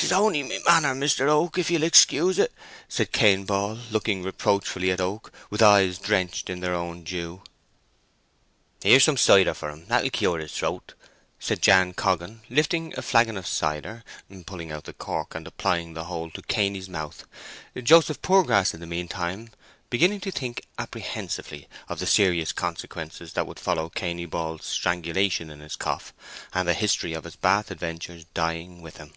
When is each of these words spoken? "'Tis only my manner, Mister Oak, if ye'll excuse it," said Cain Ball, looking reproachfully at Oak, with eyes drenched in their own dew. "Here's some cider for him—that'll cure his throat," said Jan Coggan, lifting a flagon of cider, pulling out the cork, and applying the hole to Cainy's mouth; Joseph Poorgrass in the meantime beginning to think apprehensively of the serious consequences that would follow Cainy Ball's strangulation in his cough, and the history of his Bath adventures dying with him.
"'Tis 0.00 0.12
only 0.12 0.42
my 0.42 0.58
manner, 0.66 0.94
Mister 0.94 1.28
Oak, 1.28 1.58
if 1.58 1.70
ye'll 1.70 1.82
excuse 1.82 2.38
it," 2.38 2.50
said 2.88 3.12
Cain 3.12 3.44
Ball, 3.44 3.78
looking 3.90 4.22
reproachfully 4.22 4.90
at 4.90 4.98
Oak, 5.00 5.30
with 5.50 5.60
eyes 5.62 5.98
drenched 5.98 6.48
in 6.48 6.60
their 6.60 6.72
own 6.74 7.04
dew. 7.04 7.42
"Here's 8.82 9.04
some 9.04 9.18
cider 9.18 9.52
for 9.52 9.68
him—that'll 9.68 10.08
cure 10.08 10.38
his 10.38 10.54
throat," 10.54 10.94
said 11.38 11.60
Jan 11.60 11.92
Coggan, 11.92 12.40
lifting 12.48 12.94
a 12.98 13.02
flagon 13.02 13.36
of 13.36 13.46
cider, 13.46 14.02
pulling 14.46 14.72
out 14.72 14.84
the 14.84 14.94
cork, 14.94 15.34
and 15.34 15.46
applying 15.46 15.92
the 15.92 16.04
hole 16.04 16.30
to 16.30 16.40
Cainy's 16.40 16.88
mouth; 16.88 17.26
Joseph 17.80 18.22
Poorgrass 18.22 18.72
in 18.72 18.80
the 18.80 18.86
meantime 18.86 19.50
beginning 19.90 20.20
to 20.20 20.30
think 20.30 20.64
apprehensively 20.78 21.68
of 21.90 21.98
the 21.98 22.06
serious 22.06 22.52
consequences 22.52 23.34
that 23.34 23.46
would 23.46 23.60
follow 23.60 23.90
Cainy 23.90 24.24
Ball's 24.24 24.64
strangulation 24.64 25.50
in 25.50 25.60
his 25.60 25.76
cough, 25.76 26.14
and 26.54 26.66
the 26.66 26.72
history 26.72 27.12
of 27.12 27.24
his 27.24 27.36
Bath 27.36 27.70
adventures 27.70 28.24
dying 28.32 28.80
with 28.80 28.96
him. 28.96 29.12